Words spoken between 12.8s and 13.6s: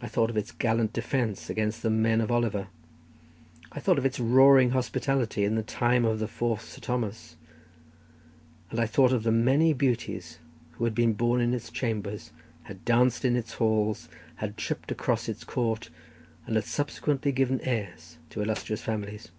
danced in its